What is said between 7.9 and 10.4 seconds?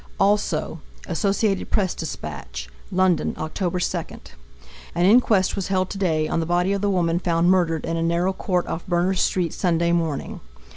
a narrow court off Berners street Sunday morning.